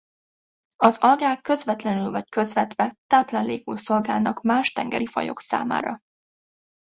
Az 0.75 0.97
algák 0.97 1.41
közvetlenül 1.41 2.11
vagy 2.11 2.29
közvetve 2.29 2.95
táplálékul 3.07 3.77
szolgálnak 3.77 4.41
más 4.41 4.71
tengeri 4.71 5.05
fajok 5.07 5.39
számára. 5.41 5.99